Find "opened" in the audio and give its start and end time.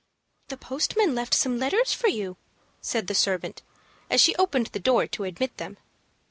4.37-4.69